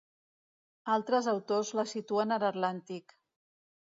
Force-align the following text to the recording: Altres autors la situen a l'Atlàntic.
Altres 0.93 1.29
autors 1.33 1.69
la 1.79 1.85
situen 1.91 2.33
a 2.33 2.39
l'Atlàntic. 2.45 3.15